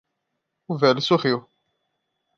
[0.67, 1.47] O velho sorriu.